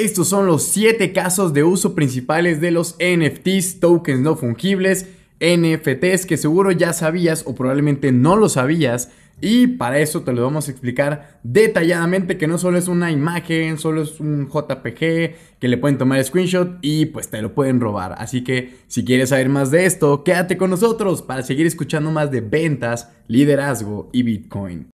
Estos 0.00 0.28
son 0.28 0.46
los 0.46 0.62
7 0.62 1.12
casos 1.12 1.52
de 1.52 1.64
uso 1.64 1.94
principales 1.94 2.62
de 2.62 2.70
los 2.70 2.96
NFTs, 2.98 3.78
tokens 3.78 4.20
no 4.20 4.36
fungibles, 4.36 5.06
NFTs 5.38 6.24
que 6.24 6.38
seguro 6.38 6.72
ya 6.72 6.94
sabías 6.94 7.42
o 7.44 7.54
probablemente 7.54 8.10
no 8.10 8.36
lo 8.36 8.48
sabías. 8.48 9.10
Y 9.42 9.66
para 9.66 9.98
eso 9.98 10.22
te 10.22 10.32
lo 10.32 10.44
vamos 10.44 10.66
a 10.66 10.70
explicar 10.70 11.40
detalladamente 11.42 12.38
que 12.38 12.46
no 12.46 12.56
solo 12.56 12.78
es 12.78 12.88
una 12.88 13.10
imagen, 13.10 13.76
solo 13.76 14.00
es 14.00 14.18
un 14.18 14.48
JPG 14.48 15.58
que 15.58 15.68
le 15.68 15.76
pueden 15.76 15.98
tomar 15.98 16.24
screenshot 16.24 16.78
y 16.80 17.04
pues 17.06 17.28
te 17.28 17.42
lo 17.42 17.54
pueden 17.54 17.78
robar. 17.78 18.14
Así 18.16 18.42
que 18.42 18.72
si 18.86 19.04
quieres 19.04 19.28
saber 19.28 19.50
más 19.50 19.70
de 19.70 19.84
esto, 19.84 20.24
quédate 20.24 20.56
con 20.56 20.70
nosotros 20.70 21.20
para 21.20 21.42
seguir 21.42 21.66
escuchando 21.66 22.10
más 22.10 22.30
de 22.30 22.40
ventas, 22.40 23.10
liderazgo 23.28 24.08
y 24.14 24.22
Bitcoin. 24.22 24.88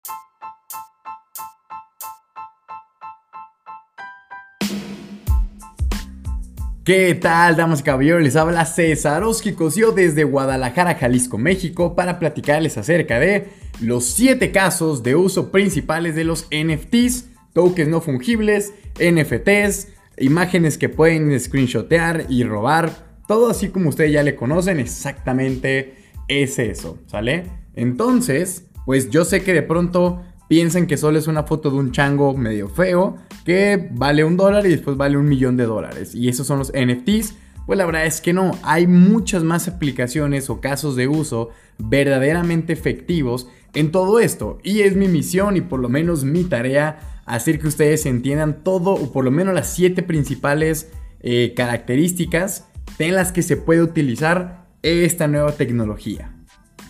¿Qué 6.88 7.14
tal, 7.14 7.54
damas 7.54 7.80
y 7.80 7.82
caballeros? 7.82 8.22
Les 8.22 8.34
habla 8.34 8.64
César 8.64 9.22
Cosio 9.58 9.92
desde 9.92 10.24
Guadalajara, 10.24 10.94
Jalisco, 10.94 11.36
México, 11.36 11.94
para 11.94 12.18
platicarles 12.18 12.78
acerca 12.78 13.20
de 13.20 13.48
los 13.82 14.06
7 14.06 14.50
casos 14.52 15.02
de 15.02 15.14
uso 15.14 15.52
principales 15.52 16.14
de 16.14 16.24
los 16.24 16.48
NFTs, 16.50 17.26
tokens 17.52 17.90
no 17.90 18.00
fungibles, 18.00 18.72
NFTs, 18.98 19.88
imágenes 20.16 20.78
que 20.78 20.88
pueden 20.88 21.38
screenshotear 21.38 22.24
y 22.30 22.44
robar, 22.44 23.18
todo 23.26 23.50
así 23.50 23.68
como 23.68 23.90
ustedes 23.90 24.12
ya 24.12 24.22
le 24.22 24.34
conocen, 24.34 24.80
exactamente 24.80 25.92
es 26.26 26.58
eso, 26.58 26.98
¿sale? 27.04 27.44
Entonces, 27.74 28.64
pues 28.86 29.10
yo 29.10 29.26
sé 29.26 29.42
que 29.42 29.52
de 29.52 29.60
pronto 29.60 30.22
piensan 30.48 30.86
que 30.86 30.96
solo 30.96 31.18
es 31.18 31.26
una 31.26 31.44
foto 31.44 31.70
de 31.70 31.76
un 31.76 31.92
chango 31.92 32.36
medio 32.36 32.68
feo 32.68 33.16
que 33.44 33.88
vale 33.92 34.24
un 34.24 34.36
dólar 34.36 34.66
y 34.66 34.70
después 34.70 34.96
vale 34.96 35.16
un 35.16 35.28
millón 35.28 35.56
de 35.56 35.64
dólares. 35.64 36.14
Y 36.14 36.28
esos 36.28 36.46
son 36.46 36.58
los 36.58 36.72
NFTs. 36.72 37.34
Pues 37.66 37.78
la 37.78 37.84
verdad 37.84 38.06
es 38.06 38.22
que 38.22 38.32
no, 38.32 38.52
hay 38.62 38.86
muchas 38.86 39.44
más 39.44 39.68
aplicaciones 39.68 40.48
o 40.48 40.60
casos 40.60 40.96
de 40.96 41.06
uso 41.06 41.50
verdaderamente 41.76 42.72
efectivos 42.72 43.48
en 43.74 43.92
todo 43.92 44.20
esto. 44.20 44.58
Y 44.62 44.80
es 44.80 44.96
mi 44.96 45.06
misión 45.06 45.56
y 45.58 45.60
por 45.60 45.80
lo 45.80 45.90
menos 45.90 46.24
mi 46.24 46.44
tarea 46.44 47.22
hacer 47.26 47.58
que 47.58 47.68
ustedes 47.68 48.06
entiendan 48.06 48.64
todo 48.64 48.92
o 48.92 49.12
por 49.12 49.24
lo 49.24 49.30
menos 49.30 49.54
las 49.54 49.70
siete 49.74 50.02
principales 50.02 50.90
eh, 51.20 51.52
características 51.54 52.68
en 52.98 53.14
las 53.14 53.32
que 53.32 53.42
se 53.42 53.58
puede 53.58 53.82
utilizar 53.82 54.66
esta 54.82 55.28
nueva 55.28 55.52
tecnología. 55.52 56.34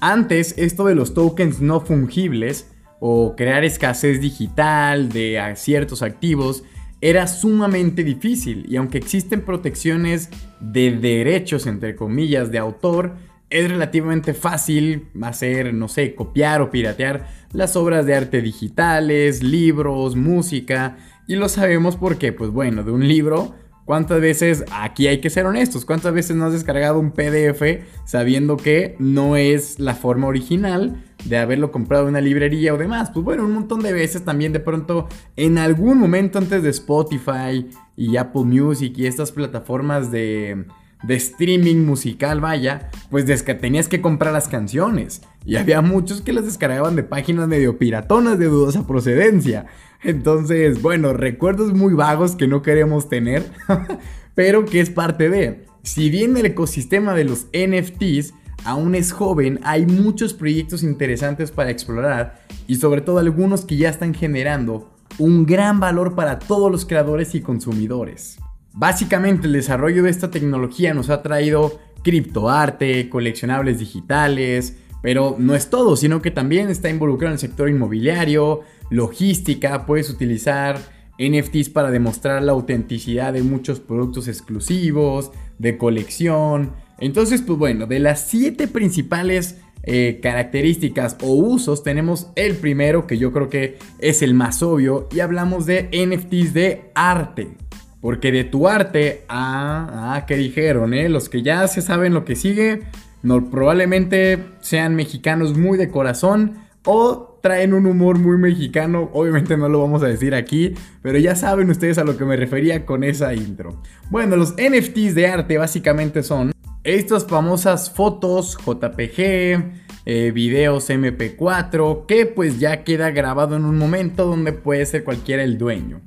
Antes, 0.00 0.54
esto 0.58 0.84
de 0.84 0.94
los 0.94 1.12
tokens 1.12 1.60
no 1.60 1.80
fungibles 1.80 2.68
o 3.00 3.36
crear 3.36 3.64
escasez 3.64 4.20
digital 4.20 5.08
de 5.08 5.40
ciertos 5.56 6.02
activos 6.02 6.64
era 7.00 7.26
sumamente 7.26 8.02
difícil. 8.02 8.66
Y 8.68 8.76
aunque 8.76 8.98
existen 8.98 9.42
protecciones 9.42 10.30
de 10.60 10.90
derechos, 10.90 11.66
entre 11.66 11.94
comillas, 11.94 12.50
de 12.50 12.58
autor, 12.58 13.16
es 13.50 13.70
relativamente 13.70 14.34
fácil 14.34 15.08
hacer, 15.22 15.72
no 15.72 15.88
sé, 15.88 16.14
copiar 16.14 16.60
o 16.60 16.70
piratear 16.70 17.28
las 17.52 17.76
obras 17.76 18.04
de 18.04 18.14
arte 18.14 18.42
digitales, 18.42 19.42
libros, 19.42 20.16
música, 20.16 20.96
y 21.26 21.36
lo 21.36 21.48
sabemos 21.48 21.96
porque, 21.96 22.32
pues 22.32 22.50
bueno, 22.50 22.82
de 22.82 22.90
un 22.90 23.06
libro 23.06 23.54
¿Cuántas 23.88 24.20
veces, 24.20 24.66
aquí 24.70 25.06
hay 25.06 25.18
que 25.18 25.30
ser 25.30 25.46
honestos, 25.46 25.86
cuántas 25.86 26.12
veces 26.12 26.36
no 26.36 26.44
has 26.44 26.52
descargado 26.52 27.00
un 27.00 27.10
PDF 27.10 27.86
sabiendo 28.04 28.58
que 28.58 28.96
no 28.98 29.34
es 29.34 29.78
la 29.78 29.94
forma 29.94 30.26
original 30.26 31.02
de 31.24 31.38
haberlo 31.38 31.72
comprado 31.72 32.02
en 32.02 32.10
una 32.10 32.20
librería 32.20 32.74
o 32.74 32.76
demás? 32.76 33.10
Pues 33.14 33.24
bueno, 33.24 33.46
un 33.46 33.52
montón 33.52 33.80
de 33.80 33.94
veces 33.94 34.26
también 34.26 34.52
de 34.52 34.60
pronto 34.60 35.08
en 35.36 35.56
algún 35.56 35.96
momento 35.96 36.38
antes 36.38 36.62
de 36.62 36.68
Spotify 36.68 37.66
y 37.96 38.18
Apple 38.18 38.44
Music 38.44 38.92
y 38.98 39.06
estas 39.06 39.32
plataformas 39.32 40.12
de, 40.12 40.66
de 41.02 41.14
streaming 41.14 41.84
musical, 41.84 42.40
vaya, 42.40 42.90
pues 43.10 43.24
tenías 43.60 43.88
que 43.88 44.00
comprar 44.00 44.32
las 44.32 44.48
canciones. 44.48 45.22
Y 45.44 45.56
había 45.56 45.80
muchos 45.80 46.20
que 46.20 46.32
las 46.32 46.44
descargaban 46.44 46.96
de 46.96 47.02
páginas 47.02 47.48
medio 47.48 47.78
piratonas 47.78 48.38
de 48.38 48.46
dudosa 48.46 48.86
procedencia. 48.86 49.66
Entonces, 50.02 50.82
bueno, 50.82 51.12
recuerdos 51.12 51.72
muy 51.72 51.94
vagos 51.94 52.36
que 52.36 52.46
no 52.46 52.62
queremos 52.62 53.08
tener, 53.08 53.44
pero 54.34 54.64
que 54.64 54.80
es 54.80 54.90
parte 54.90 55.28
de. 55.30 55.66
Si 55.82 56.10
bien 56.10 56.36
el 56.36 56.46
ecosistema 56.46 57.14
de 57.14 57.24
los 57.24 57.46
NFTs 57.52 58.34
aún 58.64 58.94
es 58.94 59.12
joven, 59.12 59.60
hay 59.62 59.86
muchos 59.86 60.34
proyectos 60.34 60.82
interesantes 60.82 61.50
para 61.50 61.70
explorar 61.70 62.42
y 62.66 62.74
sobre 62.74 63.00
todo 63.00 63.18
algunos 63.18 63.64
que 63.64 63.76
ya 63.76 63.88
están 63.88 64.12
generando 64.12 64.90
un 65.18 65.46
gran 65.46 65.80
valor 65.80 66.14
para 66.14 66.38
todos 66.38 66.70
los 66.70 66.84
creadores 66.84 67.34
y 67.34 67.40
consumidores. 67.40 68.38
Básicamente 68.78 69.48
el 69.48 69.54
desarrollo 69.54 70.04
de 70.04 70.10
esta 70.10 70.30
tecnología 70.30 70.94
nos 70.94 71.10
ha 71.10 71.20
traído 71.20 71.80
criptoarte, 72.04 73.08
coleccionables 73.08 73.80
digitales, 73.80 74.76
pero 75.02 75.34
no 75.36 75.56
es 75.56 75.68
todo, 75.68 75.96
sino 75.96 76.22
que 76.22 76.30
también 76.30 76.68
está 76.68 76.88
involucrado 76.88 77.32
en 77.32 77.34
el 77.34 77.40
sector 77.40 77.68
inmobiliario, 77.68 78.60
logística, 78.88 79.84
puedes 79.84 80.08
utilizar 80.10 80.78
NFTs 81.18 81.70
para 81.70 81.90
demostrar 81.90 82.40
la 82.40 82.52
autenticidad 82.52 83.32
de 83.32 83.42
muchos 83.42 83.80
productos 83.80 84.28
exclusivos, 84.28 85.32
de 85.58 85.76
colección. 85.76 86.70
Entonces, 87.00 87.42
pues 87.42 87.58
bueno, 87.58 87.86
de 87.86 87.98
las 87.98 88.28
siete 88.28 88.68
principales 88.68 89.56
eh, 89.82 90.20
características 90.22 91.16
o 91.20 91.32
usos, 91.32 91.82
tenemos 91.82 92.28
el 92.36 92.54
primero 92.54 93.08
que 93.08 93.18
yo 93.18 93.32
creo 93.32 93.48
que 93.48 93.76
es 93.98 94.22
el 94.22 94.34
más 94.34 94.62
obvio 94.62 95.08
y 95.12 95.18
hablamos 95.18 95.66
de 95.66 95.90
NFTs 95.90 96.54
de 96.54 96.92
arte. 96.94 97.56
Porque 98.00 98.30
de 98.32 98.44
tu 98.44 98.68
arte, 98.68 99.24
ah, 99.28 100.14
ah, 100.14 100.26
que 100.26 100.36
dijeron, 100.36 100.94
eh? 100.94 101.08
Los 101.08 101.28
que 101.28 101.42
ya 101.42 101.66
se 101.68 101.82
saben 101.82 102.14
lo 102.14 102.24
que 102.24 102.36
sigue, 102.36 102.82
no, 103.22 103.50
probablemente 103.50 104.38
sean 104.60 104.94
mexicanos 104.94 105.56
muy 105.56 105.76
de 105.76 105.90
corazón 105.90 106.58
o 106.84 107.38
traen 107.42 107.74
un 107.74 107.86
humor 107.86 108.18
muy 108.18 108.36
mexicano. 108.36 109.10
Obviamente 109.12 109.56
no 109.56 109.68
lo 109.68 109.80
vamos 109.80 110.02
a 110.02 110.06
decir 110.06 110.34
aquí, 110.34 110.74
pero 111.02 111.18
ya 111.18 111.34
saben 111.34 111.70
ustedes 111.70 111.98
a 111.98 112.04
lo 112.04 112.16
que 112.16 112.24
me 112.24 112.36
refería 112.36 112.86
con 112.86 113.04
esa 113.04 113.34
intro. 113.34 113.82
Bueno, 114.10 114.36
los 114.36 114.54
NFTs 114.54 115.14
de 115.14 115.26
arte 115.26 115.58
básicamente 115.58 116.22
son 116.22 116.52
estas 116.84 117.26
famosas 117.26 117.90
fotos 117.90 118.56
JPG, 118.64 119.64
eh, 120.06 120.30
videos 120.32 120.88
MP4, 120.88 122.06
que 122.06 122.26
pues 122.26 122.60
ya 122.60 122.84
queda 122.84 123.10
grabado 123.10 123.56
en 123.56 123.64
un 123.64 123.76
momento 123.76 124.24
donde 124.24 124.52
puede 124.52 124.86
ser 124.86 125.04
cualquiera 125.04 125.42
el 125.42 125.58
dueño. 125.58 126.00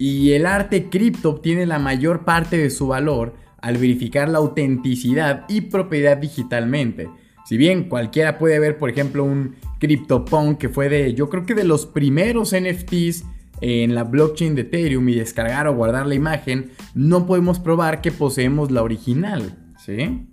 Y 0.00 0.32
el 0.32 0.46
arte 0.46 0.88
cripto 0.88 1.28
obtiene 1.28 1.66
la 1.66 1.78
mayor 1.78 2.24
parte 2.24 2.56
de 2.56 2.70
su 2.70 2.86
valor 2.86 3.34
al 3.60 3.76
verificar 3.76 4.30
la 4.30 4.38
autenticidad 4.38 5.44
y 5.46 5.60
propiedad 5.60 6.16
digitalmente. 6.16 7.10
Si 7.44 7.58
bien 7.58 7.86
cualquiera 7.86 8.38
puede 8.38 8.58
ver, 8.58 8.78
por 8.78 8.88
ejemplo, 8.88 9.24
un 9.24 9.56
CryptoPunk 9.78 10.56
que 10.56 10.70
fue 10.70 10.88
de, 10.88 11.12
yo 11.12 11.28
creo 11.28 11.44
que 11.44 11.54
de 11.54 11.64
los 11.64 11.84
primeros 11.84 12.54
NFTs 12.58 13.26
en 13.60 13.94
la 13.94 14.04
blockchain 14.04 14.54
de 14.54 14.62
Ethereum 14.62 15.06
y 15.10 15.16
descargar 15.16 15.66
o 15.66 15.74
guardar 15.74 16.06
la 16.06 16.14
imagen, 16.14 16.70
no 16.94 17.26
podemos 17.26 17.58
probar 17.58 18.00
que 18.00 18.10
poseemos 18.10 18.70
la 18.70 18.82
original, 18.82 19.58
¿sí? 19.84 20.26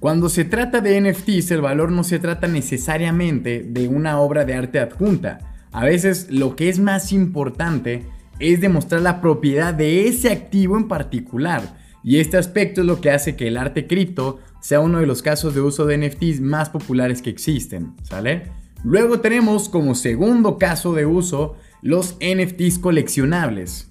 Cuando 0.00 0.28
se 0.28 0.44
trata 0.44 0.80
de 0.80 1.00
NFTs, 1.00 1.52
el 1.52 1.60
valor 1.60 1.92
no 1.92 2.02
se 2.02 2.18
trata 2.18 2.48
necesariamente 2.48 3.62
de 3.62 3.86
una 3.86 4.18
obra 4.18 4.44
de 4.44 4.54
arte 4.54 4.80
adjunta. 4.80 5.38
A 5.70 5.84
veces 5.84 6.26
lo 6.30 6.56
que 6.56 6.68
es 6.68 6.80
más 6.80 7.12
importante 7.12 8.02
es 8.38 8.60
demostrar 8.60 9.02
la 9.02 9.20
propiedad 9.20 9.74
de 9.74 10.08
ese 10.08 10.30
activo 10.30 10.76
en 10.76 10.88
particular. 10.88 11.78
Y 12.02 12.18
este 12.18 12.36
aspecto 12.36 12.82
es 12.82 12.86
lo 12.86 13.00
que 13.00 13.10
hace 13.10 13.36
que 13.36 13.48
el 13.48 13.56
arte 13.56 13.86
cripto 13.86 14.40
sea 14.60 14.80
uno 14.80 15.00
de 15.00 15.06
los 15.06 15.22
casos 15.22 15.54
de 15.54 15.60
uso 15.60 15.86
de 15.86 15.98
NFTs 15.98 16.40
más 16.40 16.70
populares 16.70 17.22
que 17.22 17.30
existen, 17.30 17.94
¿sale? 18.02 18.50
Luego 18.82 19.20
tenemos 19.20 19.70
como 19.70 19.94
segundo 19.94 20.58
caso 20.58 20.94
de 20.94 21.06
uso 21.06 21.56
los 21.80 22.18
NFTs 22.20 22.78
coleccionables. 22.78 23.90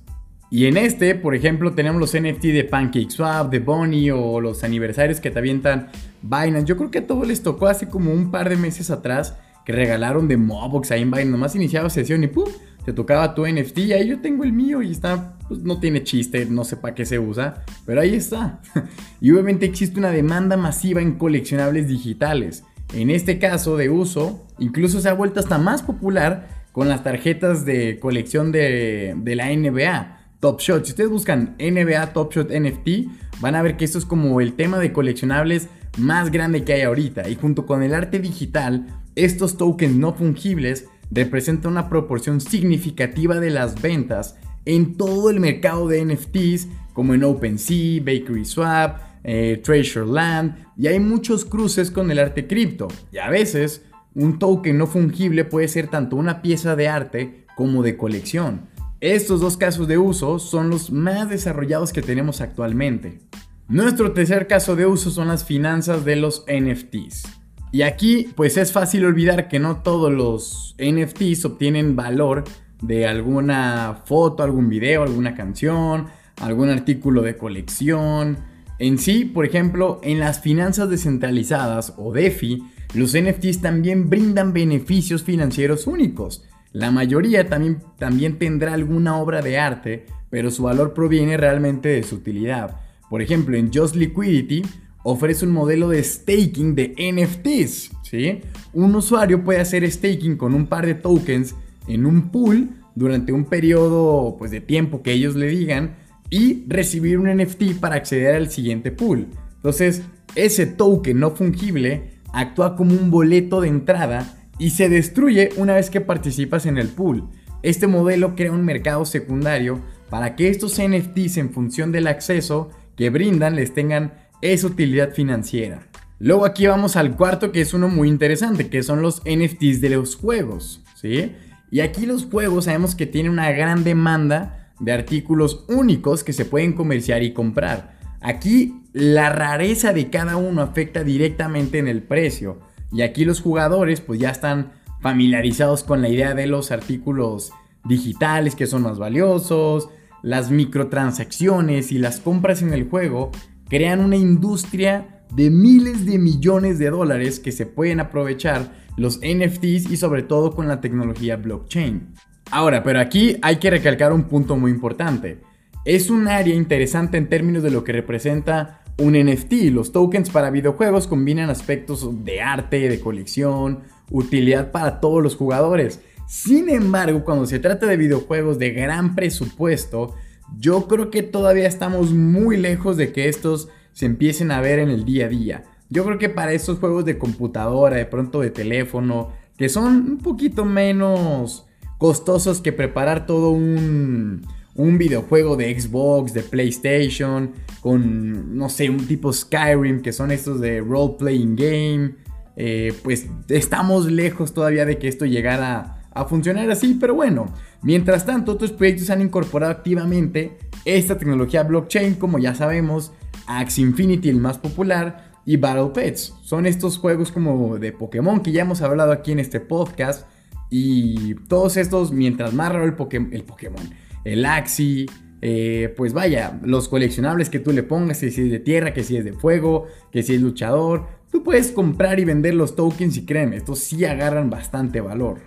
Y 0.52 0.68
en 0.68 0.78
este, 0.78 1.16
por 1.16 1.34
ejemplo, 1.34 1.74
tenemos 1.74 2.00
los 2.00 2.14
NFT 2.14 2.44
de 2.44 2.64
PancakeSwap, 2.64 3.50
de 3.50 3.58
Bonnie 3.58 4.12
o 4.12 4.40
los 4.40 4.64
aniversarios 4.64 5.20
que 5.20 5.32
te 5.32 5.40
avientan 5.40 5.90
Binance. 6.22 6.66
Yo 6.66 6.78
creo 6.78 6.92
que 6.92 7.00
a 7.00 7.08
todos 7.08 7.28
les 7.28 7.42
tocó 7.42 7.66
hace 7.66 7.90
como 7.90 8.14
un 8.14 8.30
par 8.30 8.50
de 8.50 8.56
meses 8.56 8.92
atrás 8.92 9.36
que 9.66 9.74
regalaron 9.74 10.28
de 10.28 10.38
Mobox 10.38 10.92
ahí 10.92 11.02
en 11.02 11.10
Binance. 11.10 11.32
Nomás 11.32 11.56
iniciaba 11.56 11.90
sesión 11.90 12.24
y 12.24 12.28
¡pum! 12.28 12.46
Te 12.86 12.94
tocaba 12.94 13.34
tu 13.34 13.46
NFT 13.48 13.78
ahí 13.94 14.10
yo 14.10 14.20
tengo 14.20 14.44
el 14.44 14.54
mío 14.54 14.82
y 14.82 14.92
está, 14.92 15.38
pues 15.48 15.62
no 15.62 15.80
tiene 15.80 16.04
chiste, 16.04 16.46
no 16.46 16.64
sé 16.64 16.78
para 16.78 16.96
qué 16.96 17.06
se 17.06 17.20
usa, 17.20 17.64
pero 17.86 18.02
ahí 18.02 18.16
está. 18.16 18.62
y 19.22 19.32
obviamente 19.32 19.66
existe 19.66 20.00
una 20.00 20.12
demanda 20.12 20.58
masiva 20.58 21.02
en 21.02 21.14
coleccionables 21.14 21.88
digitales. 21.88 22.64
En 22.94 23.10
este 23.10 23.40
caso 23.40 23.78
de 23.78 23.90
uso, 23.90 24.46
incluso 24.60 25.00
se 25.00 25.10
ha 25.10 25.14
vuelto 25.14 25.40
hasta 25.40 25.58
más 25.58 25.82
popular 25.82 26.48
con 26.72 26.90
las 26.90 27.04
tarjetas 27.04 27.66
de 27.66 28.00
colección 28.00 28.52
de, 28.52 29.16
de 29.18 29.36
la 29.36 29.48
NBA. 29.48 30.20
Top 30.40 30.60
Shot. 30.60 30.84
Si 30.84 30.92
ustedes 30.92 31.10
buscan 31.10 31.56
NBA 31.58 32.12
Top 32.12 32.34
Shot 32.34 32.52
NFT, 32.52 33.40
van 33.40 33.56
a 33.56 33.62
ver 33.62 33.78
que 33.78 33.86
esto 33.86 33.98
es 33.98 34.06
como 34.06 34.42
el 34.42 34.54
tema 34.54 34.78
de 34.78 34.92
coleccionables 34.92 35.70
más 35.98 36.32
grande 36.32 36.66
que 36.66 36.74
hay 36.74 36.82
ahorita. 36.82 37.30
Y 37.30 37.36
junto 37.36 37.66
con 37.66 37.82
el 37.82 37.94
arte 37.94 38.20
digital, 38.20 38.88
estos 39.16 39.56
tokens 39.56 39.96
no 39.96 40.14
fungibles 40.14 40.88
representa 41.14 41.68
una 41.68 41.90
proporción 41.90 42.42
significativa 42.42 43.40
de 43.40 43.50
las 43.50 43.82
ventas 43.82 44.36
en 44.66 44.96
todo 44.96 45.30
el 45.30 45.40
mercado 45.40 45.88
de 45.88 46.04
NFTs, 46.06 46.68
como 46.94 47.14
en 47.14 47.24
OpenSea, 47.24 48.00
Bakery 48.00 48.46
Swap, 48.46 49.00
eh, 49.24 49.62
Treasure 49.64 50.06
Land, 50.06 50.56
y 50.78 50.88
hay 50.88 51.00
muchos 51.00 51.46
cruces 51.46 51.92
con 51.92 52.12
el 52.12 52.20
arte 52.20 52.48
cripto. 52.48 52.88
Y 53.12 53.18
a 53.18 53.30
veces, 53.30 53.84
un 54.16 54.40
token 54.40 54.78
no 54.78 54.88
fungible 54.88 55.46
puede 55.46 55.68
ser 55.68 55.88
tanto 55.88 56.16
una 56.16 56.42
pieza 56.42 56.76
de 56.76 56.88
arte 56.88 57.46
como 57.56 57.84
de 57.84 57.98
colección. 57.98 58.68
Estos 59.02 59.42
dos 59.42 59.58
casos 59.58 59.88
de 59.88 59.98
uso 59.98 60.40
son 60.40 60.70
los 60.70 60.92
más 60.92 61.30
desarrollados 61.30 61.92
que 61.92 62.02
tenemos 62.02 62.40
actualmente. 62.40 63.20
Nuestro 63.68 64.14
tercer 64.14 64.48
caso 64.48 64.76
de 64.76 64.86
uso 64.86 65.10
son 65.10 65.28
las 65.28 65.44
finanzas 65.44 66.06
de 66.06 66.16
los 66.16 66.46
NFTs. 66.48 67.43
Y 67.74 67.82
aquí 67.82 68.30
pues 68.36 68.56
es 68.58 68.72
fácil 68.72 69.04
olvidar 69.04 69.48
que 69.48 69.58
no 69.58 69.78
todos 69.78 70.14
los 70.14 70.76
NFTs 70.78 71.44
obtienen 71.44 71.96
valor 71.96 72.44
de 72.84 73.08
alguna 73.08 74.04
foto, 74.06 74.44
algún 74.44 74.70
video, 74.70 75.02
alguna 75.02 75.34
canción, 75.34 76.06
algún 76.40 76.70
artículo 76.70 77.24
de 77.24 77.36
colección. 77.36 78.38
En 78.78 79.00
sí, 79.00 79.26
por 79.26 79.44
ejemplo, 79.44 80.00
en 80.04 80.20
las 80.20 80.40
finanzas 80.40 80.88
descentralizadas 80.88 81.96
o 81.98 82.14
DeFi, 82.14 82.64
los 82.94 83.18
NFTs 83.20 83.62
también 83.62 84.08
brindan 84.08 84.54
beneficios 84.54 85.24
financieros 85.24 85.88
únicos. 85.88 86.46
La 86.74 86.92
mayoría 86.92 87.50
también, 87.50 87.80
también 87.98 88.38
tendrá 88.38 88.76
alguna 88.76 89.18
obra 89.18 89.42
de 89.42 89.58
arte, 89.58 90.06
pero 90.30 90.52
su 90.52 90.62
valor 90.62 90.94
proviene 90.94 91.38
realmente 91.38 91.90
de 91.90 92.04
su 92.04 92.18
utilidad. 92.18 92.82
Por 93.10 93.24
ejemplo, 93.24 93.58
en 93.58 93.74
Just 93.74 93.96
Liquidity 93.96 94.62
ofrece 95.04 95.46
un 95.46 95.52
modelo 95.52 95.90
de 95.90 96.04
staking 96.04 96.76
de 96.76 96.96
NFTs. 96.98 97.92
¿sí? 98.04 98.42
Un 98.74 98.96
usuario 98.96 99.44
puede 99.44 99.60
hacer 99.60 99.90
staking 99.90 100.38
con 100.38 100.54
un 100.54 100.68
par 100.68 100.86
de 100.86 100.96
tokens 100.96 101.56
en 101.88 102.06
un 102.06 102.32
pool 102.32 102.70
durante 102.96 103.32
un 103.32 103.46
periodo 103.46 104.36
pues, 104.38 104.52
de 104.52 104.62
tiempo 104.62 105.02
que 105.02 105.12
ellos 105.12 105.36
le 105.36 105.48
digan 105.48 105.96
y 106.30 106.64
recibir 106.68 107.20
un 107.20 107.28
NFT 107.28 107.80
para 107.80 107.96
acceder 107.96 108.36
al 108.36 108.50
siguiente 108.50 108.92
pool. 108.92 109.28
Entonces, 109.56 110.02
ese 110.36 110.66
token 110.66 111.20
no 111.20 111.32
fungible 111.32 112.14
actúa 112.34 112.76
como 112.76 112.94
un 112.94 113.12
boleto 113.12 113.62
de 113.62 113.68
entrada 113.68 114.48
y 114.58 114.72
se 114.72 114.90
destruye 114.90 115.50
una 115.58 115.76
vez 115.76 115.90
que 115.90 116.02
participas 116.02 116.66
en 116.66 116.78
el 116.78 116.88
pool. 116.88 117.30
Este 117.62 117.88
modelo 117.88 118.36
crea 118.36 118.52
un 118.52 118.66
mercado 118.66 119.06
secundario 119.06 119.82
para 120.10 120.36
que 120.36 120.50
estos 120.50 120.82
NFTs 120.82 121.38
en 121.38 121.52
función 121.52 121.92
del 121.92 122.08
acceso 122.08 122.70
que 122.96 123.10
brindan 123.10 123.56
les 123.56 123.74
tengan 123.74 124.14
esa 124.52 124.68
utilidad 124.68 125.14
financiera. 125.14 125.88
Luego 126.20 126.46
aquí 126.46 126.68
vamos 126.68 126.96
al 126.96 127.16
cuarto 127.16 127.52
que 127.52 127.62
es 127.62 127.74
uno 127.74 127.88
muy 127.88 128.08
interesante, 128.08 128.70
que 128.70 128.84
son 128.84 129.02
los 129.02 129.22
NFTs 129.26 129.82
de 129.82 129.90
los 129.90 130.16
juegos, 130.16 130.82
¿sí? 130.96 131.34
Y 131.72 131.80
aquí 131.80 132.06
los 132.06 132.26
juegos 132.26 132.66
sabemos 132.66 132.96
que 132.96 133.06
tienen 133.06 133.32
una 133.32 133.52
gran 133.52 133.84
demanda 133.84 134.72
de 134.80 134.92
artículos 134.92 135.66
únicos 135.70 136.24
que 136.24 136.34
se 136.34 136.46
pueden 136.46 136.74
comerciar 136.74 137.24
y 137.24 137.34
comprar. 137.34 137.98
Aquí 138.22 138.82
la 138.94 139.30
rareza 139.30 139.92
de 139.92 140.10
cada 140.10 140.38
uno 140.38 140.62
afecta 140.62 141.04
directamente 141.04 141.80
en 141.80 141.88
el 141.88 142.04
precio. 142.04 142.60
Y 142.92 143.02
aquí 143.02 143.26
los 143.26 143.42
jugadores 143.42 144.02
pues 144.02 144.20
ya 144.20 144.30
están 144.30 144.72
familiarizados 145.02 145.84
con 145.84 146.02
la 146.02 146.10
idea 146.10 146.34
de 146.34 146.48
los 146.48 146.72
artículos 146.72 147.52
digitales 147.86 148.56
que 148.56 148.68
son 148.68 148.84
más 148.84 149.00
valiosos, 149.00 149.90
las 150.22 150.52
microtransacciones 150.52 151.92
y 151.92 151.98
las 151.98 152.20
compras 152.20 152.62
en 152.62 152.74
el 152.74 152.88
juego 152.88 153.32
crean 153.74 154.02
una 154.02 154.18
industria 154.18 155.24
de 155.34 155.50
miles 155.50 156.06
de 156.06 156.20
millones 156.20 156.78
de 156.78 156.92
dólares 156.92 157.40
que 157.40 157.52
se 157.52 157.66
pueden 157.66 158.00
aprovechar 158.00 158.72
los 158.98 159.18
NFTs 159.18 159.90
y 159.90 159.98
sobre 159.98 160.22
todo 160.22 160.52
con 160.52 160.68
la 160.68 160.80
tecnología 160.80 161.38
blockchain. 161.38 162.14
Ahora, 162.52 162.84
pero 162.84 163.00
aquí 163.00 163.36
hay 163.42 163.56
que 163.56 163.72
recalcar 163.72 164.14
un 164.14 164.26
punto 164.26 164.58
muy 164.58 164.70
importante. 164.70 165.40
Es 165.86 166.12
un 166.12 166.28
área 166.28 166.54
interesante 166.54 167.18
en 167.18 167.30
términos 167.30 167.64
de 167.64 167.72
lo 167.72 167.84
que 167.84 167.94
representa 167.94 168.84
un 169.00 169.14
NFT. 169.14 169.72
Los 169.72 169.92
tokens 169.92 170.30
para 170.30 170.52
videojuegos 170.52 171.08
combinan 171.08 171.50
aspectos 171.50 172.24
de 172.24 172.42
arte, 172.42 172.88
de 172.88 173.00
colección, 173.00 173.80
utilidad 174.12 174.70
para 174.72 175.00
todos 175.00 175.24
los 175.24 175.36
jugadores. 175.36 176.00
Sin 176.28 176.70
embargo, 176.70 177.24
cuando 177.24 177.48
se 177.48 177.58
trata 177.58 177.88
de 177.88 177.98
videojuegos 177.98 178.60
de 178.60 178.70
gran 178.70 179.16
presupuesto, 179.16 180.14
yo 180.58 180.88
creo 180.88 181.10
que 181.10 181.24
todavía 181.24 181.68
estamos 181.68 182.12
muy 182.12 182.58
lejos 182.58 182.98
de 182.98 183.12
que 183.12 183.30
estos 183.30 183.70
se 183.92 184.06
empiecen 184.06 184.52
a 184.52 184.62
ver 184.62 184.80
en 184.80 184.90
el 184.90 185.06
día 185.06 185.26
a 185.26 185.30
día. 185.30 185.64
Yo 185.90 186.04
creo 186.06 186.18
que 186.18 186.30
para 186.30 186.54
estos 186.54 186.80
juegos 186.80 187.06
de 187.06 187.18
computadora, 187.18 187.98
de 187.98 188.06
pronto 188.06 188.42
de 188.42 188.50
teléfono, 188.50 189.32
que 189.58 189.70
son 189.70 190.12
un 190.12 190.18
poquito 190.18 190.66
menos 190.66 191.68
costosos 191.98 192.62
que 192.62 192.74
preparar 192.74 193.26
todo 193.26 193.52
un, 193.52 194.46
un 194.76 194.98
videojuego 194.98 195.56
de 195.56 195.80
Xbox, 195.80 196.34
de 196.34 196.42
PlayStation, 196.42 197.52
con, 197.82 198.58
no 198.58 198.70
sé, 198.70 198.90
un 198.90 199.06
tipo 199.06 199.32
Skyrim, 199.32 200.02
que 200.02 200.12
son 200.12 200.32
estos 200.32 200.60
de 200.60 200.82
role-playing 200.82 201.56
game, 201.56 202.16
eh, 202.56 202.94
pues 203.04 203.28
estamos 203.50 204.12
lejos 204.12 204.54
todavía 204.54 204.86
de 204.86 204.98
que 204.98 205.08
esto 205.08 205.26
llegara 205.26 206.03
a 206.14 206.26
funcionar 206.26 206.70
así, 206.70 206.98
pero 207.00 207.16
bueno, 207.16 207.48
mientras 207.82 208.26
tanto 208.26 208.54
otros 208.54 208.72
proyectos 208.72 209.10
han 209.10 209.22
incorporado 209.22 209.72
activamente 209.72 210.58
esta 210.86 211.18
tecnología 211.18 211.64
blockchain, 211.64 212.16
como 212.16 212.40
ya 212.40 212.56
sabemos, 212.56 213.12
Axie 213.48 213.84
Infinity, 213.84 214.30
el 214.30 214.38
más 214.38 214.58
popular, 214.58 215.34
y 215.46 215.58
Battle 215.58 215.92
Pets. 215.94 216.34
Son 216.42 216.66
estos 216.66 216.98
juegos 216.98 217.32
como 217.32 217.78
de 217.78 217.92
Pokémon 217.92 218.42
que 218.42 218.52
ya 218.52 218.62
hemos 218.62 218.82
hablado 218.82 219.12
aquí 219.12 219.32
en 219.32 219.40
este 219.40 219.60
podcast. 219.60 220.28
Y 220.70 221.36
todos 221.48 221.78
estos, 221.78 222.12
mientras 222.12 222.54
más 222.54 222.72
raro 222.72 222.86
el, 222.86 222.96
Pokémon, 222.96 223.90
el 224.24 224.46
Axie, 224.46 225.06
eh, 225.42 225.94
pues 225.96 226.14
vaya, 226.14 226.60
los 226.64 226.88
coleccionables 226.88 227.50
que 227.50 227.60
tú 227.60 227.72
le 227.74 227.84
pongas, 227.84 228.20
que 228.20 228.32
si 228.32 228.42
es 228.42 228.52
de 228.52 228.60
tierra, 228.60 228.94
que 228.94 229.04
si 229.04 229.18
es 229.18 229.26
de 229.26 229.34
fuego, 229.34 229.86
que 230.12 230.24
si 230.24 230.34
es 230.34 230.42
luchador, 230.42 231.08
tú 231.32 231.44
puedes 231.44 231.72
comprar 231.72 232.20
y 232.20 232.26
vender 232.26 232.56
los 232.56 232.76
tokens 232.76 233.18
y 233.18 233.26
créeme, 233.26 233.58
estos 233.58 233.80
sí 233.80 234.04
agarran 234.06 234.50
bastante 234.50 235.00
valor. 235.00 235.42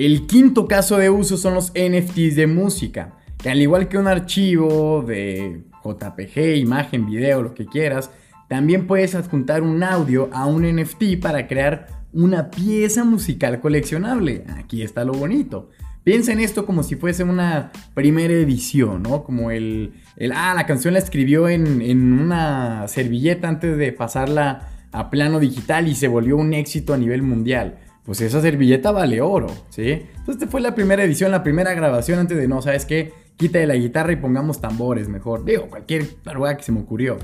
El 0.00 0.26
quinto 0.26 0.66
caso 0.66 0.96
de 0.96 1.10
uso 1.10 1.36
son 1.36 1.52
los 1.52 1.72
NFTs 1.72 2.34
de 2.34 2.46
música, 2.46 3.18
que 3.36 3.50
al 3.50 3.60
igual 3.60 3.86
que 3.86 3.98
un 3.98 4.06
archivo 4.06 5.04
de 5.06 5.64
JPG, 5.84 6.56
imagen, 6.56 7.04
video, 7.04 7.42
lo 7.42 7.52
que 7.52 7.66
quieras, 7.66 8.10
también 8.48 8.86
puedes 8.86 9.14
adjuntar 9.14 9.62
un 9.62 9.82
audio 9.82 10.30
a 10.32 10.46
un 10.46 10.62
NFT 10.62 11.20
para 11.20 11.46
crear 11.46 12.06
una 12.14 12.50
pieza 12.50 13.04
musical 13.04 13.60
coleccionable. 13.60 14.46
Aquí 14.56 14.80
está 14.80 15.04
lo 15.04 15.12
bonito. 15.12 15.68
Piensa 16.02 16.32
en 16.32 16.40
esto 16.40 16.64
como 16.64 16.82
si 16.82 16.96
fuese 16.96 17.22
una 17.22 17.70
primera 17.92 18.32
edición, 18.32 19.02
¿no? 19.02 19.22
Como 19.22 19.50
el, 19.50 19.92
ah, 20.34 20.54
la 20.56 20.64
canción 20.64 20.94
la 20.94 21.00
escribió 21.00 21.46
en 21.46 22.18
una 22.18 22.88
servilleta 22.88 23.48
antes 23.48 23.76
de 23.76 23.92
pasarla 23.92 24.66
a 24.92 25.10
plano 25.10 25.40
digital 25.40 25.88
y 25.88 25.94
se 25.94 26.08
volvió 26.08 26.38
un 26.38 26.54
éxito 26.54 26.94
a 26.94 26.96
nivel 26.96 27.20
mundial 27.20 27.76
pues 28.10 28.22
esa 28.22 28.40
servilleta 28.40 28.90
vale 28.90 29.20
oro, 29.20 29.46
¿sí? 29.68 30.02
Entonces 30.16 30.50
fue 30.50 30.60
la 30.60 30.74
primera 30.74 31.04
edición, 31.04 31.30
la 31.30 31.44
primera 31.44 31.74
grabación 31.74 32.18
antes 32.18 32.36
de, 32.36 32.48
no, 32.48 32.60
¿sabes 32.60 32.84
qué? 32.84 33.12
Quita 33.36 33.60
de 33.60 33.68
la 33.68 33.76
guitarra 33.76 34.10
y 34.10 34.16
pongamos 34.16 34.60
tambores 34.60 35.08
mejor. 35.08 35.44
Digo, 35.44 35.68
cualquier 35.68 36.08
lugar 36.34 36.56
que 36.56 36.64
se 36.64 36.72
me 36.72 36.80
ocurrió. 36.80 37.18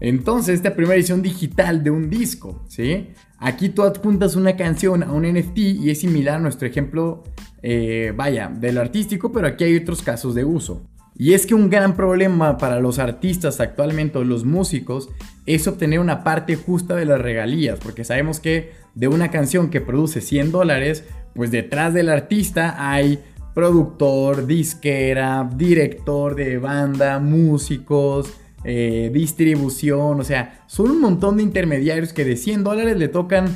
Entonces, 0.00 0.56
esta 0.56 0.74
primera 0.74 0.96
edición 0.96 1.22
digital 1.22 1.84
de 1.84 1.92
un 1.92 2.10
disco, 2.10 2.64
¿sí? 2.66 3.10
Aquí 3.38 3.68
tú 3.68 3.84
adjuntas 3.84 4.34
una 4.34 4.56
canción 4.56 5.04
a 5.04 5.12
un 5.12 5.22
NFT 5.22 5.56
y 5.56 5.90
es 5.90 6.00
similar 6.00 6.38
a 6.38 6.40
nuestro 6.40 6.66
ejemplo, 6.66 7.22
eh, 7.62 8.12
vaya, 8.16 8.48
del 8.48 8.78
artístico, 8.78 9.30
pero 9.30 9.46
aquí 9.46 9.62
hay 9.62 9.76
otros 9.76 10.02
casos 10.02 10.34
de 10.34 10.44
uso. 10.44 10.82
Y 11.16 11.34
es 11.34 11.46
que 11.46 11.54
un 11.54 11.70
gran 11.70 11.94
problema 11.94 12.58
para 12.58 12.80
los 12.80 12.98
artistas 12.98 13.60
actualmente 13.60 14.18
o 14.18 14.24
los 14.24 14.44
músicos 14.44 15.10
es 15.46 15.68
obtener 15.68 16.00
una 16.00 16.24
parte 16.24 16.56
justa 16.56 16.96
de 16.96 17.04
las 17.04 17.20
regalías, 17.20 17.78
porque 17.78 18.02
sabemos 18.02 18.40
que 18.40 18.72
de 18.94 19.08
una 19.08 19.30
canción 19.30 19.70
que 19.70 19.80
produce 19.80 20.20
100 20.20 20.52
dólares, 20.52 21.04
pues 21.34 21.50
detrás 21.50 21.94
del 21.94 22.08
artista 22.08 22.76
hay 22.90 23.20
productor, 23.54 24.46
disquera, 24.46 25.48
director 25.56 26.34
de 26.34 26.58
banda, 26.58 27.18
músicos, 27.20 28.32
eh, 28.64 29.10
distribución, 29.12 30.20
o 30.20 30.24
sea, 30.24 30.64
son 30.66 30.90
un 30.90 31.00
montón 31.00 31.36
de 31.36 31.42
intermediarios 31.42 32.12
que 32.12 32.24
de 32.24 32.36
100 32.36 32.64
dólares 32.64 32.96
le 32.96 33.08
tocan 33.08 33.46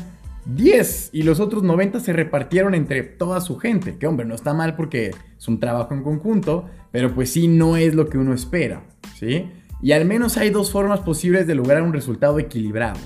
10 0.45 1.11
y 1.13 1.23
los 1.23 1.41
otros 1.41 1.63
90 1.63 2.01
se 2.01 2.13
repartieron 2.13 2.75
entre 2.75 3.03
toda 3.03 3.41
su 3.41 3.59
gente. 3.59 3.97
Que 3.99 4.07
hombre, 4.07 4.27
no 4.27 4.35
está 4.35 4.55
mal 4.55 4.77
porque 4.77 5.11
es 5.39 5.49
un 5.49 5.61
trabajo 5.61 5.95
en 5.95 6.03
conjunto, 6.03 6.67
pero 6.91 7.15
pues 7.15 7.31
sí 7.33 7.49
no 7.49 7.77
es 7.77 7.95
lo 7.95 8.09
que 8.09 8.19
uno 8.19 8.33
espera, 8.33 8.83
¿sí? 9.19 9.47
Y 9.83 9.93
al 9.93 10.05
menos 10.05 10.37
hay 10.37 10.51
dos 10.51 10.73
formas 10.73 11.01
posibles 11.01 11.47
de 11.47 11.55
lograr 11.55 11.83
un 11.83 11.93
resultado 11.93 12.39
equilibrado. 12.39 12.99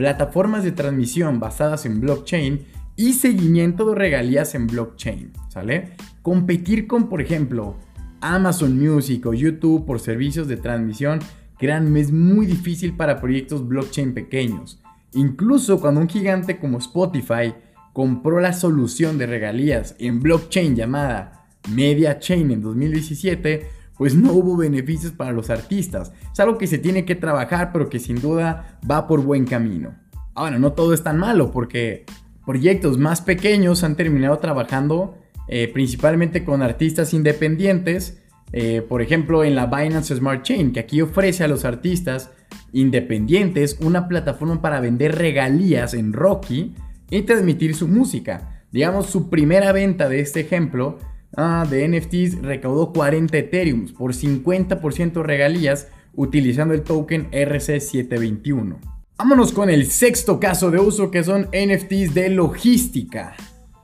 Plataformas 0.00 0.64
de 0.64 0.72
transmisión 0.72 1.40
basadas 1.40 1.84
en 1.84 2.00
blockchain 2.00 2.64
y 2.96 3.12
seguimiento 3.12 3.84
de 3.84 3.94
regalías 3.94 4.54
en 4.54 4.66
blockchain, 4.66 5.30
¿sale? 5.50 5.90
Competir 6.22 6.86
con, 6.86 7.10
por 7.10 7.20
ejemplo, 7.20 7.76
Amazon 8.22 8.78
Music 8.78 9.26
o 9.26 9.34
YouTube 9.34 9.84
por 9.84 10.00
servicios 10.00 10.48
de 10.48 10.56
transmisión, 10.56 11.18
créanme, 11.58 12.00
es 12.00 12.12
muy 12.12 12.46
difícil 12.46 12.96
para 12.96 13.20
proyectos 13.20 13.68
blockchain 13.68 14.14
pequeños. 14.14 14.80
Incluso 15.12 15.82
cuando 15.82 16.00
un 16.00 16.08
gigante 16.08 16.58
como 16.58 16.78
Spotify 16.78 17.52
compró 17.92 18.40
la 18.40 18.54
solución 18.54 19.18
de 19.18 19.26
regalías 19.26 19.96
en 19.98 20.20
blockchain 20.20 20.76
llamada 20.76 21.46
Media 21.68 22.18
Chain 22.18 22.50
en 22.50 22.62
2017, 22.62 23.68
pues 24.00 24.14
no 24.14 24.32
hubo 24.32 24.56
beneficios 24.56 25.12
para 25.12 25.30
los 25.30 25.50
artistas. 25.50 26.10
Es 26.32 26.40
algo 26.40 26.56
que 26.56 26.66
se 26.66 26.78
tiene 26.78 27.04
que 27.04 27.16
trabajar, 27.16 27.70
pero 27.70 27.90
que 27.90 27.98
sin 27.98 28.18
duda 28.18 28.78
va 28.90 29.06
por 29.06 29.20
buen 29.20 29.44
camino. 29.44 29.94
Ahora, 30.34 30.58
no 30.58 30.72
todo 30.72 30.94
es 30.94 31.02
tan 31.02 31.18
malo, 31.18 31.50
porque 31.50 32.06
proyectos 32.46 32.96
más 32.96 33.20
pequeños 33.20 33.84
han 33.84 33.96
terminado 33.96 34.38
trabajando 34.38 35.18
eh, 35.48 35.68
principalmente 35.70 36.46
con 36.46 36.62
artistas 36.62 37.12
independientes, 37.12 38.22
eh, 38.54 38.80
por 38.80 39.02
ejemplo 39.02 39.44
en 39.44 39.54
la 39.54 39.66
Binance 39.66 40.16
Smart 40.16 40.44
Chain, 40.44 40.72
que 40.72 40.80
aquí 40.80 41.02
ofrece 41.02 41.44
a 41.44 41.48
los 41.48 41.66
artistas 41.66 42.30
independientes 42.72 43.76
una 43.82 44.08
plataforma 44.08 44.62
para 44.62 44.80
vender 44.80 45.14
regalías 45.18 45.92
en 45.92 46.14
Rocky 46.14 46.74
y 47.10 47.20
transmitir 47.20 47.74
su 47.74 47.86
música. 47.86 48.64
Digamos, 48.72 49.08
su 49.08 49.28
primera 49.28 49.72
venta 49.72 50.08
de 50.08 50.20
este 50.20 50.40
ejemplo 50.40 50.96
ah, 51.36 51.66
de 51.68 51.88
NFTs 51.88 52.42
recaudó 52.42 52.92
40 52.92 53.36
Ethereum 53.36 53.88
por 53.92 54.12
50% 54.12 55.22
regalías 55.22 55.88
utilizando 56.14 56.74
el 56.74 56.82
token 56.82 57.30
RC721. 57.30 58.76
Vámonos 59.18 59.52
con 59.52 59.68
el 59.68 59.86
sexto 59.86 60.40
caso 60.40 60.70
de 60.70 60.78
uso 60.78 61.10
que 61.10 61.22
son 61.22 61.48
NFTs 61.52 62.14
de 62.14 62.30
logística. 62.30 63.34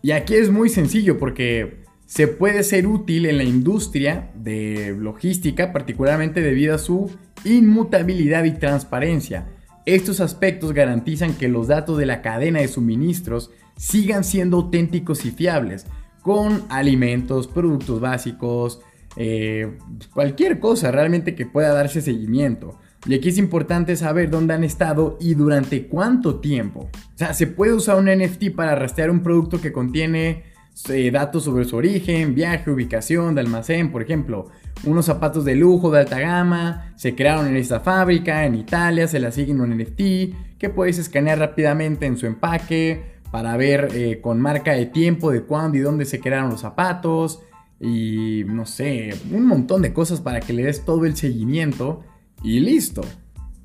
Y 0.03 0.13
aquí 0.13 0.35
es 0.35 0.51
muy 0.51 0.69
sencillo 0.69 1.19
porque 1.19 1.85
se 2.07 2.29
puede 2.29 2.63
ser 2.63 2.87
útil 2.87 3.27
en 3.27 3.37
la 3.37 3.45
industria 3.45 4.31
de 4.35 4.97
logística, 4.99 5.73
particularmente 5.73 6.41
debido 6.41 6.75
a 6.75 6.79
su 6.79 7.11
inmutabilidad 7.45 8.45
y 8.45 8.53
transparencia. 8.53 9.49
Estos 9.85 10.21
aspectos 10.21 10.73
garantizan 10.73 11.35
que 11.35 11.49
los 11.49 11.69
datos 11.69 11.99
de 11.99 12.07
la 12.07 12.23
cadena 12.23 12.61
de 12.61 12.69
suministros 12.69 13.51
sigan 13.77 14.25
siendo 14.25 14.57
auténticos 14.57 15.25
y 15.27 15.31
fiables, 15.31 15.87
con 16.27 16.65
alimentos, 16.71 17.47
productos 17.47 18.01
básicos, 18.01 18.81
eh, 19.15 19.79
cualquier 20.13 20.59
cosa 20.59 20.91
realmente 20.91 21.37
que 21.37 21.47
pueda 21.47 21.73
darse 21.73 22.01
seguimiento. 22.01 22.81
Y 23.07 23.15
aquí 23.15 23.29
es 23.29 23.39
importante 23.39 23.95
saber 23.95 24.29
dónde 24.29 24.53
han 24.53 24.65
estado 24.65 25.19
y 25.21 25.35
durante 25.35 25.87
cuánto 25.87 26.41
tiempo. 26.41 26.91
O 26.93 27.17
sea, 27.17 27.33
se 27.33 27.47
puede 27.47 27.75
usar 27.75 27.97
un 27.97 28.07
NFT 28.07 28.51
para 28.57 28.75
rastrear 28.75 29.09
un 29.13 29.23
producto 29.23 29.61
que 29.61 29.73
contiene 29.73 30.43
eh, 30.89 31.13
datos 31.13 31.45
sobre 31.45 31.65
su 31.65 31.77
origen, 31.77 32.35
viaje, 32.35 32.73
ubicación 32.73 33.37
de 33.37 33.43
almacén, 33.43 33.93
por 33.93 34.03
ejemplo. 34.03 34.49
Unos 34.83 35.07
zapatos 35.07 35.45
de 35.45 35.55
lujo 35.55 35.93
de 35.93 36.01
alta 36.01 36.19
gama 36.19 36.93
se 36.97 37.15
crearon 37.15 37.47
en 37.47 37.55
esta 37.55 37.79
fábrica, 37.79 38.45
en 38.45 38.57
Italia, 38.57 39.07
se 39.07 39.21
le 39.21 39.29
asignan 39.29 39.61
un 39.61 39.79
NFT 39.79 40.59
que 40.59 40.71
puedes 40.75 40.99
escanear 40.99 41.39
rápidamente 41.39 42.07
en 42.07 42.17
su 42.17 42.27
empaque 42.27 43.16
para 43.31 43.57
ver 43.57 43.89
eh, 43.95 44.21
con 44.21 44.41
marca 44.41 44.73
de 44.73 44.87
tiempo 44.87 45.31
de 45.31 45.43
cuándo 45.43 45.79
y 45.79 45.81
dónde 45.81 46.05
se 46.05 46.21
crearon 46.21 46.51
los 46.51 46.61
zapatos 46.61 47.41
y 47.81 48.45
no 48.47 48.67
sé, 48.67 49.15
un 49.31 49.47
montón 49.47 49.83
de 49.83 49.93
cosas 49.93 50.21
para 50.21 50.41
que 50.41 50.53
le 50.53 50.65
des 50.65 50.85
todo 50.85 51.05
el 51.05 51.17
seguimiento 51.17 52.03
y 52.43 52.61
listo. 52.61 53.03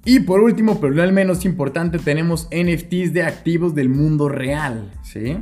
Y 0.03 0.22
por 0.22 0.41
último, 0.41 0.80
pero 0.82 0.94
no 0.94 1.03
al 1.03 1.13
menos 1.13 1.46
importante, 1.46 2.00
tenemos 2.00 2.48
NFTs 2.51 3.13
de 3.13 3.24
activos 3.24 3.75
del 3.75 3.89
mundo 3.89 4.30
real, 4.30 4.91
¿sí? 5.03 5.38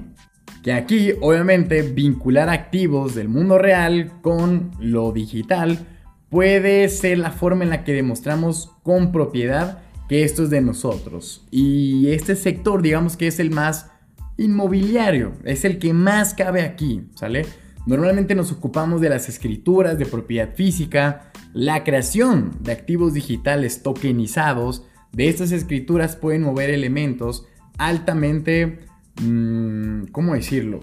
Que 0.64 0.74
aquí, 0.74 1.14
obviamente, 1.22 1.82
vincular 1.82 2.50
activos 2.50 3.16
del 3.16 3.30
mundo 3.30 3.58
real 3.58 4.12
con 4.22 4.72
lo 4.80 5.14
digital 5.14 5.88
puede 6.30 6.90
ser 6.90 7.18
la 7.20 7.32
forma 7.32 7.64
en 7.64 7.70
la 7.70 7.86
que 7.86 7.94
demostramos 7.94 8.72
con 8.84 9.14
propiedad 9.14 9.82
que 10.10 10.24
esto 10.24 10.44
es 10.44 10.50
de 10.50 10.60
nosotros. 10.60 11.48
Y 11.50 12.10
este 12.10 12.36
sector, 12.36 12.82
digamos 12.82 13.16
que 13.16 13.28
es 13.28 13.40
el 13.40 13.52
más 13.52 13.92
inmobiliario, 14.40 15.34
es 15.44 15.66
el 15.66 15.80
que 15.80 15.94
más 15.94 16.34
cabe 16.34 16.62
aquí, 16.62 17.04
¿sale? 17.16 17.46
Normalmente 17.86 18.36
nos 18.36 18.52
ocupamos 18.52 19.02
de 19.02 19.10
las 19.10 19.30
escrituras 19.30 19.98
de 19.98 20.06
propiedad 20.06 20.54
física, 20.54 21.32
la 21.54 21.84
creación 21.84 22.52
de 22.62 22.72
activos 22.72 23.14
digitales 23.14 23.84
tokenizados. 23.84 24.86
De 25.12 25.28
estas 25.28 25.52
escrituras 25.52 26.16
pueden 26.16 26.44
mover 26.44 26.70
elementos 26.70 27.46
altamente, 27.78 28.80
mm, 29.22 30.06
¿cómo 30.12 30.36
decirlo? 30.36 30.82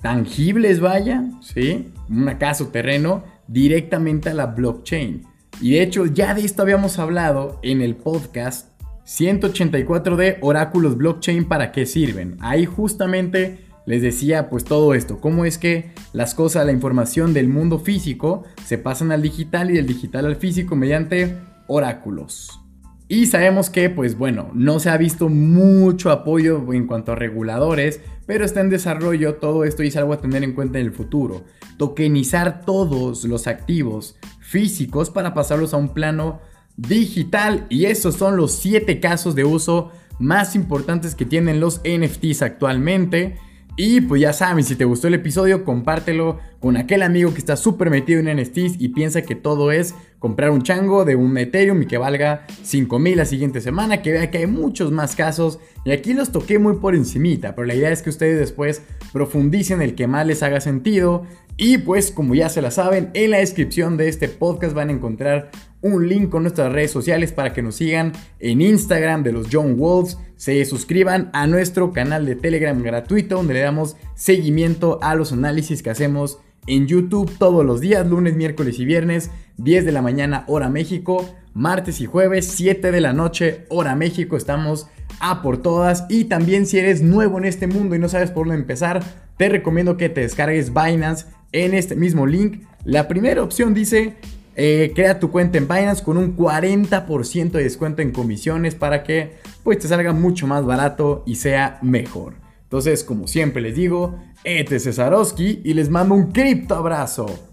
Tangibles, 0.00 0.80
vaya, 0.80 1.24
¿sí? 1.40 1.92
Una 2.08 2.38
casa 2.38 2.64
o 2.64 2.68
terreno 2.68 3.24
directamente 3.46 4.30
a 4.30 4.34
la 4.34 4.46
blockchain. 4.46 5.24
Y 5.60 5.72
de 5.72 5.82
hecho 5.82 6.06
ya 6.06 6.34
de 6.34 6.44
esto 6.44 6.62
habíamos 6.62 6.98
hablado 6.98 7.60
en 7.62 7.82
el 7.82 7.94
podcast 7.94 8.71
184 9.04 10.16
de 10.16 10.38
Oráculos 10.40 10.96
Blockchain 10.96 11.46
para 11.46 11.72
qué 11.72 11.86
sirven. 11.86 12.36
Ahí 12.40 12.66
justamente 12.66 13.58
les 13.84 14.02
decía 14.02 14.48
pues 14.48 14.64
todo 14.64 14.94
esto, 14.94 15.20
cómo 15.20 15.44
es 15.44 15.58
que 15.58 15.90
las 16.12 16.34
cosas, 16.34 16.64
la 16.66 16.72
información 16.72 17.34
del 17.34 17.48
mundo 17.48 17.78
físico 17.78 18.44
se 18.64 18.78
pasan 18.78 19.10
al 19.10 19.22
digital 19.22 19.70
y 19.70 19.74
del 19.74 19.86
digital 19.86 20.26
al 20.26 20.36
físico 20.36 20.76
mediante 20.76 21.36
oráculos. 21.66 22.60
Y 23.08 23.26
sabemos 23.26 23.68
que 23.70 23.90
pues 23.90 24.16
bueno, 24.16 24.50
no 24.54 24.78
se 24.78 24.88
ha 24.88 24.96
visto 24.96 25.28
mucho 25.28 26.10
apoyo 26.10 26.72
en 26.72 26.86
cuanto 26.86 27.12
a 27.12 27.16
reguladores, 27.16 28.00
pero 28.26 28.44
está 28.44 28.60
en 28.60 28.70
desarrollo 28.70 29.34
todo 29.34 29.64
esto 29.64 29.82
y 29.82 29.88
es 29.88 29.96
algo 29.96 30.12
a 30.12 30.20
tener 30.20 30.44
en 30.44 30.54
cuenta 30.54 30.78
en 30.78 30.86
el 30.86 30.92
futuro. 30.92 31.44
Tokenizar 31.76 32.64
todos 32.64 33.24
los 33.24 33.48
activos 33.48 34.16
físicos 34.38 35.10
para 35.10 35.34
pasarlos 35.34 35.74
a 35.74 35.78
un 35.78 35.92
plano 35.92 36.40
digital 36.76 37.66
y 37.68 37.86
esos 37.86 38.16
son 38.16 38.36
los 38.36 38.52
7 38.52 39.00
casos 39.00 39.34
de 39.34 39.44
uso 39.44 39.92
más 40.18 40.54
importantes 40.54 41.14
que 41.14 41.24
tienen 41.24 41.60
los 41.60 41.80
NFTs 41.84 42.42
actualmente. 42.42 43.36
Y 43.76 44.02
pues 44.02 44.20
ya 44.20 44.34
saben, 44.34 44.64
si 44.64 44.76
te 44.76 44.84
gustó 44.84 45.08
el 45.08 45.14
episodio, 45.14 45.64
compártelo 45.64 46.38
con 46.60 46.76
aquel 46.76 47.02
amigo 47.02 47.32
que 47.32 47.38
está 47.38 47.56
súper 47.56 47.88
metido 47.88 48.20
en 48.20 48.36
NFTs 48.36 48.76
y 48.78 48.90
piensa 48.90 49.22
que 49.22 49.34
todo 49.34 49.72
es 49.72 49.94
comprar 50.18 50.50
un 50.50 50.62
chango 50.62 51.06
de 51.06 51.16
un 51.16 51.36
Ethereum 51.38 51.82
y 51.82 51.86
que 51.86 51.96
valga 51.96 52.46
5000 52.62 53.16
la 53.16 53.24
siguiente 53.24 53.62
semana, 53.62 54.02
que 54.02 54.12
vea 54.12 54.30
que 54.30 54.38
hay 54.38 54.46
muchos 54.46 54.92
más 54.92 55.16
casos 55.16 55.58
y 55.86 55.92
aquí 55.92 56.12
los 56.12 56.32
toqué 56.32 56.58
muy 56.58 56.76
por 56.76 56.94
encimita, 56.94 57.54
pero 57.54 57.66
la 57.66 57.74
idea 57.74 57.90
es 57.90 58.02
que 58.02 58.10
ustedes 58.10 58.38
después 58.38 58.82
profundicen 59.12 59.82
el 59.82 59.94
que 59.94 60.06
más 60.06 60.26
les 60.26 60.42
haga 60.42 60.60
sentido. 60.60 61.24
Y 61.56 61.78
pues 61.78 62.10
como 62.10 62.34
ya 62.34 62.48
se 62.48 62.62
la 62.62 62.70
saben, 62.70 63.10
en 63.14 63.30
la 63.30 63.38
descripción 63.38 63.96
de 63.96 64.08
este 64.08 64.28
podcast 64.28 64.74
van 64.74 64.88
a 64.88 64.92
encontrar 64.92 65.50
un 65.82 66.08
link 66.08 66.30
con 66.30 66.42
nuestras 66.42 66.72
redes 66.72 66.90
sociales 66.90 67.32
para 67.32 67.52
que 67.52 67.60
nos 67.60 67.74
sigan 67.74 68.12
en 68.38 68.60
Instagram 68.62 69.22
de 69.22 69.32
los 69.32 69.48
John 69.52 69.76
Wolves, 69.76 70.16
se 70.36 70.64
suscriban 70.64 71.28
a 71.32 71.46
nuestro 71.46 71.92
canal 71.92 72.24
de 72.24 72.36
Telegram 72.36 72.80
gratuito 72.82 73.36
donde 73.36 73.54
le 73.54 73.60
damos 73.60 73.96
seguimiento 74.14 74.98
a 75.02 75.14
los 75.14 75.32
análisis 75.32 75.82
que 75.82 75.90
hacemos 75.90 76.38
en 76.66 76.86
YouTube 76.86 77.30
todos 77.38 77.66
los 77.66 77.80
días, 77.80 78.06
lunes, 78.06 78.36
miércoles 78.36 78.78
y 78.78 78.84
viernes, 78.84 79.30
10 79.58 79.84
de 79.84 79.92
la 79.92 80.02
mañana 80.02 80.44
hora 80.46 80.68
México, 80.68 81.28
martes 81.54 82.00
y 82.00 82.06
jueves, 82.06 82.46
7 82.48 82.90
de 82.90 83.00
la 83.00 83.12
noche 83.12 83.66
hora 83.68 83.94
México, 83.94 84.36
estamos 84.36 84.88
a 85.20 85.42
por 85.42 85.60
todas 85.60 86.06
y 86.08 86.24
también 86.24 86.66
si 86.66 86.78
eres 86.78 87.02
nuevo 87.02 87.38
en 87.38 87.44
este 87.44 87.66
mundo 87.66 87.94
y 87.94 87.98
no 87.98 88.08
sabes 88.08 88.30
por 88.30 88.46
dónde 88.46 88.60
empezar, 88.60 89.02
te 89.36 89.48
recomiendo 89.48 89.96
que 89.96 90.08
te 90.08 90.22
descargues 90.22 90.72
Binance 90.72 91.26
en 91.52 91.74
este 91.74 91.96
mismo 91.96 92.26
link. 92.26 92.62
La 92.84 93.08
primera 93.08 93.42
opción 93.42 93.74
dice 93.74 94.16
eh, 94.54 94.92
crea 94.94 95.18
tu 95.18 95.30
cuenta 95.30 95.56
en 95.56 95.66
Binance 95.66 96.04
con 96.04 96.18
un 96.18 96.36
40% 96.36 97.52
de 97.52 97.62
descuento 97.62 98.02
en 98.02 98.12
comisiones 98.12 98.74
para 98.74 99.02
que 99.02 99.36
pues 99.62 99.78
te 99.78 99.88
salga 99.88 100.12
mucho 100.12 100.46
más 100.46 100.64
barato 100.64 101.22
y 101.26 101.36
sea 101.36 101.78
mejor. 101.82 102.34
Entonces, 102.64 103.04
como 103.04 103.28
siempre 103.28 103.62
les 103.62 103.76
digo, 103.76 104.18
este 104.44 104.76
es 104.76 104.84
Cesarowski 104.84 105.60
y 105.64 105.74
les 105.74 105.88
mando 105.90 106.14
un 106.14 106.32
cripto 106.32 106.74
abrazo. 106.74 107.51